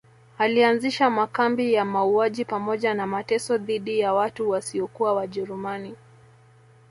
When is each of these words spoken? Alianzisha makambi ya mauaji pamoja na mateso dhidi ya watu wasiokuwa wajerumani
Alianzisha 0.37 1.09
makambi 1.09 1.73
ya 1.73 1.85
mauaji 1.85 2.45
pamoja 2.45 2.93
na 2.93 3.07
mateso 3.07 3.57
dhidi 3.57 3.99
ya 3.99 4.13
watu 4.13 4.49
wasiokuwa 4.49 5.13
wajerumani 5.13 5.95